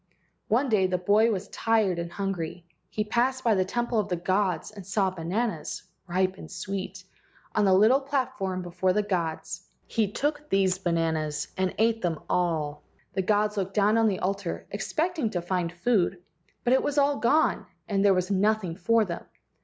[0.47, 2.65] One day the boy was tired and hungry.
[2.89, 7.03] He passed by the temple of the gods and saw bananas, ripe and sweet,
[7.53, 9.61] on the little platform before the gods.
[9.85, 12.81] He took these bananas and ate them all.
[13.13, 16.17] The gods looked down on the altar expecting to find food,
[16.63, 19.23] but it was all gone and there was nothing for them.